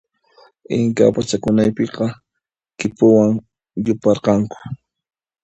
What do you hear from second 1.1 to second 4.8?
pachakunapiqa khipuwan yuparqanku.